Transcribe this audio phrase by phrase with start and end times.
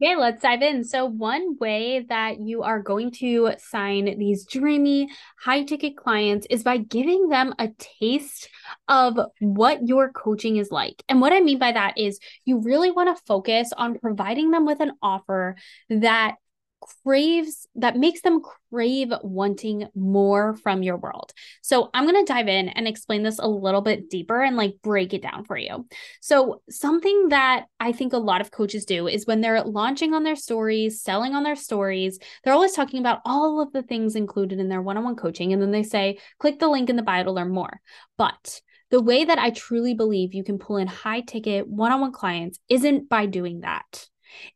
[0.00, 0.84] Okay, let's dive in.
[0.84, 5.08] So, one way that you are going to sign these dreamy,
[5.40, 7.70] high ticket clients is by giving them a
[8.00, 8.48] taste
[8.86, 11.02] of what your coaching is like.
[11.08, 14.66] And what I mean by that is you really want to focus on providing them
[14.66, 15.56] with an offer
[15.90, 16.36] that
[16.80, 18.40] craves that makes them
[18.70, 21.32] crave wanting more from your world.
[21.62, 24.76] So, I'm going to dive in and explain this a little bit deeper and like
[24.82, 25.86] break it down for you.
[26.20, 30.22] So, something that I think a lot of coaches do is when they're launching on
[30.22, 34.58] their stories, selling on their stories, they're always talking about all of the things included
[34.58, 35.52] in their one on one coaching.
[35.52, 37.80] And then they say, click the link in the bio to learn more.
[38.16, 42.00] But the way that I truly believe you can pull in high ticket one on
[42.00, 44.06] one clients isn't by doing that.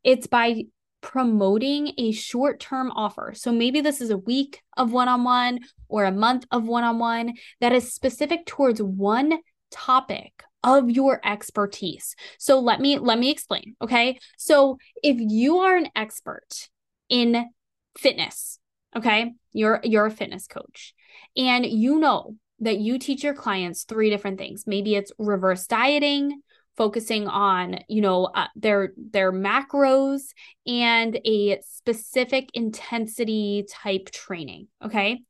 [0.03, 0.65] It's by
[1.03, 3.33] promoting a short term offer.
[3.37, 6.85] So maybe this is a week of one on one or a month of one
[6.85, 9.39] on one that is specific towards one
[9.71, 12.15] topic of your expertise.
[12.39, 14.19] So let me let me explain, okay?
[14.39, 16.69] So if you are an expert
[17.09, 17.51] in
[17.99, 18.59] fitness,
[18.97, 19.35] okay?
[19.53, 20.95] You're you're a fitness coach
[21.37, 24.65] and you know that you teach your clients three different things.
[24.67, 26.43] Maybe it's reverse dieting,
[26.77, 30.23] focusing on you know uh, their their macros
[30.67, 35.21] and a specific intensity type training okay?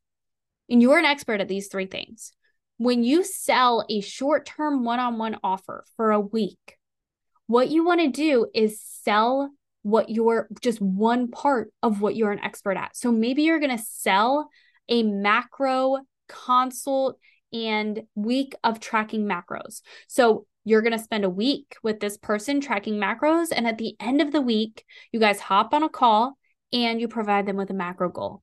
[0.69, 2.31] And you're an expert at these three things.
[2.77, 6.77] When you sell a short-term one-on-one offer for a week
[7.47, 12.31] what you want to do is sell what you're just one part of what you're
[12.31, 12.95] an expert at.
[12.95, 14.49] So maybe you're going to sell
[14.89, 17.19] a macro consult
[17.51, 19.81] and week of tracking macros.
[20.07, 23.47] So you're going to spend a week with this person tracking macros.
[23.53, 26.37] And at the end of the week, you guys hop on a call
[26.71, 28.41] and you provide them with a macro goal.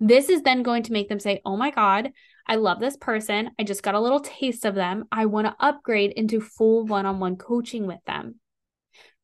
[0.00, 2.10] This is then going to make them say, Oh my God,
[2.46, 3.50] I love this person.
[3.58, 5.04] I just got a little taste of them.
[5.12, 8.36] I want to upgrade into full one on one coaching with them.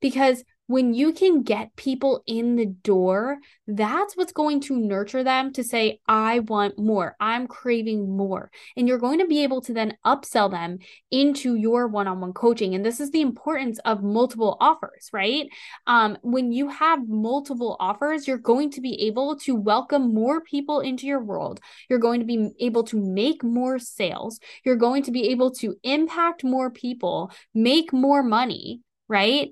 [0.01, 5.51] Because when you can get people in the door, that's what's going to nurture them
[5.55, 7.17] to say, I want more.
[7.19, 8.51] I'm craving more.
[8.77, 10.79] And you're going to be able to then upsell them
[11.11, 12.75] into your one on one coaching.
[12.75, 15.49] And this is the importance of multiple offers, right?
[15.87, 20.81] Um, when you have multiple offers, you're going to be able to welcome more people
[20.81, 21.61] into your world.
[21.89, 24.39] You're going to be able to make more sales.
[24.67, 29.49] You're going to be able to impact more people, make more money, right?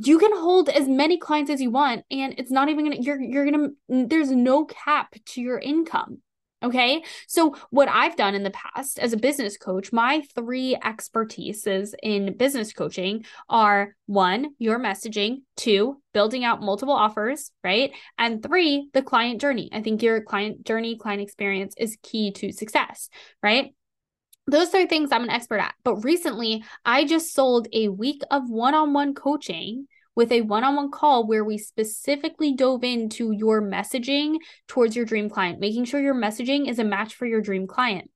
[0.00, 3.20] You can hold as many clients as you want and it's not even gonna you're
[3.20, 6.18] you're gonna there's no cap to your income
[6.64, 7.02] okay?
[7.26, 12.36] So what i've done in the past as a business coach my three expertises in
[12.36, 17.92] business coaching are one your messaging two building out multiple offers right?
[18.16, 19.68] And three the client journey.
[19.72, 23.08] I think your client journey client experience is key to success
[23.42, 23.74] right
[24.52, 25.74] those are things I'm an expert at.
[25.82, 30.62] But recently, I just sold a week of one on one coaching with a one
[30.62, 34.36] on one call where we specifically dove into your messaging
[34.68, 38.10] towards your dream client, making sure your messaging is a match for your dream client.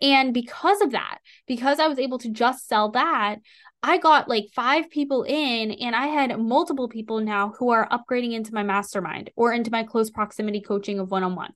[0.00, 1.18] And because of that,
[1.48, 3.38] because I was able to just sell that,
[3.82, 8.32] I got like five people in, and I had multiple people now who are upgrading
[8.32, 11.52] into my mastermind or into my close proximity coaching of one on one.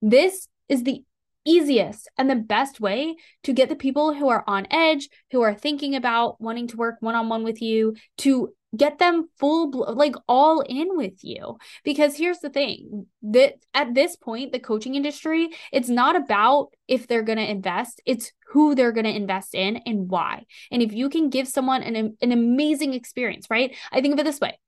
[0.00, 1.02] This is the
[1.44, 5.54] easiest and the best way to get the people who are on edge, who are
[5.54, 10.14] thinking about wanting to work one on one with you, to get them full like
[10.26, 11.58] all in with you.
[11.84, 17.06] Because here's the thing that at this point the coaching industry it's not about if
[17.06, 20.44] they're going to invest it's who they're going to invest in and why.
[20.70, 23.76] And if you can give someone an, an amazing experience right?
[23.90, 24.58] I think of it this way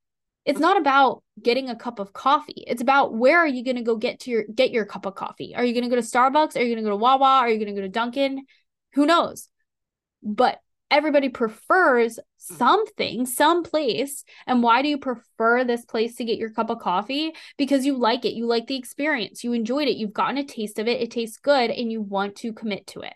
[0.45, 2.63] it's not about getting a cup of coffee.
[2.67, 5.15] It's about where are you going to go get to your get your cup of
[5.15, 5.55] coffee?
[5.55, 6.55] Are you going to go to Starbucks?
[6.55, 7.39] Are you going to go to Wawa?
[7.39, 8.45] Are you going to go to Dunkin'?
[8.93, 9.49] Who knows?
[10.21, 10.59] But
[10.91, 14.23] everybody prefers something, some place.
[14.45, 17.33] And why do you prefer this place to get your cup of coffee?
[17.57, 18.33] Because you like it.
[18.33, 19.43] You like the experience.
[19.43, 19.97] You enjoyed it.
[19.97, 21.01] You've gotten a taste of it.
[21.01, 23.13] It tastes good and you want to commit to it.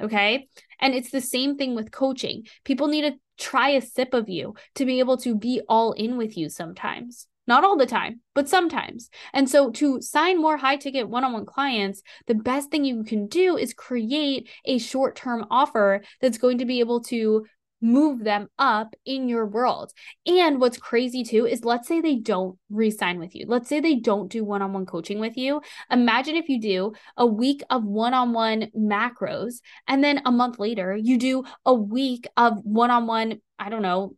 [0.00, 0.48] Okay.
[0.80, 2.44] And it's the same thing with coaching.
[2.64, 6.16] People need to try a sip of you to be able to be all in
[6.16, 7.26] with you sometimes.
[7.46, 9.10] Not all the time, but sometimes.
[9.32, 13.02] And so to sign more high ticket one on one clients, the best thing you
[13.02, 17.44] can do is create a short term offer that's going to be able to
[17.82, 19.92] move them up in your world.
[20.24, 23.44] And what's crazy too is let's say they don't re-sign with you.
[23.48, 25.60] Let's say they don't do one-on-one coaching with you.
[25.90, 29.56] Imagine if you do a week of one-on-one macros
[29.88, 34.16] and then a month later you do a week of one-on-one, I don't know,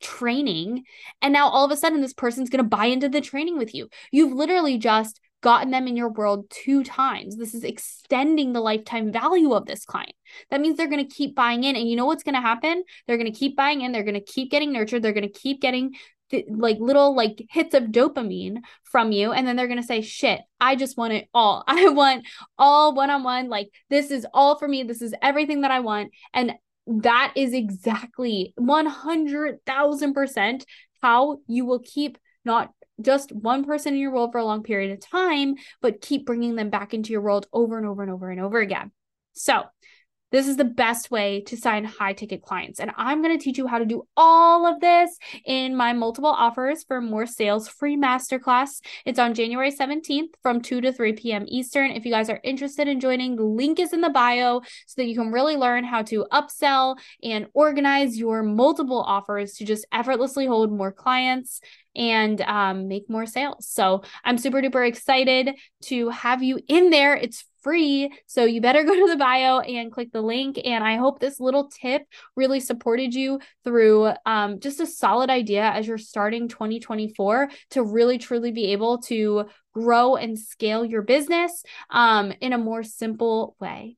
[0.00, 0.84] training
[1.20, 3.74] and now all of a sudden this person's going to buy into the training with
[3.74, 3.88] you.
[4.12, 7.36] You've literally just gotten them in your world two times.
[7.36, 10.12] This is extending the lifetime value of this client.
[10.50, 11.76] That means they're going to keep buying in.
[11.76, 12.82] And you know what's going to happen?
[13.06, 13.92] They're going to keep buying in.
[13.92, 15.02] They're going to keep getting nurtured.
[15.02, 15.94] They're going to keep getting
[16.30, 19.32] th- like little like hits of dopamine from you.
[19.32, 21.62] And then they're going to say, shit, I just want it all.
[21.68, 22.26] I want
[22.58, 23.48] all one on one.
[23.48, 24.82] Like, this is all for me.
[24.82, 26.10] This is everything that I want.
[26.34, 26.54] And
[26.86, 30.64] that is exactly 100,000%
[31.00, 34.92] how you will keep not just one person in your world for a long period
[34.92, 38.30] of time, but keep bringing them back into your world over and over and over
[38.30, 38.92] and over again.
[39.32, 39.64] So,
[40.30, 42.80] this is the best way to sign high ticket clients.
[42.80, 46.30] And I'm going to teach you how to do all of this in my multiple
[46.30, 48.80] offers for more sales free masterclass.
[49.06, 51.44] It's on January 17th from 2 to 3 p.m.
[51.48, 51.90] Eastern.
[51.90, 55.06] If you guys are interested in joining, the link is in the bio so that
[55.06, 60.46] you can really learn how to upsell and organize your multiple offers to just effortlessly
[60.46, 61.60] hold more clients
[61.98, 63.68] and um, make more sales.
[63.68, 67.14] So I'm super duper excited to have you in there.
[67.14, 68.10] It's free.
[68.26, 70.58] So you better go to the bio and click the link.
[70.64, 72.02] And I hope this little tip
[72.34, 78.16] really supported you through um, just a solid idea as you're starting 2024 to really
[78.16, 83.97] truly be able to grow and scale your business um, in a more simple way.